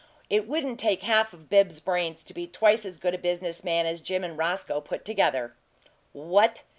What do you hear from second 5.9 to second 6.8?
"WHAT!"